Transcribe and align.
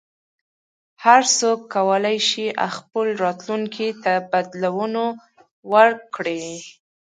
هر 1.03 1.21
څوک 1.37 1.59
کولای 1.75 2.17
شي 2.29 2.45
خپل 2.75 3.05
راتلونکي 3.23 3.87
ته 4.03 4.13
بدلون 4.31 4.93
ورکړي. 5.73 6.43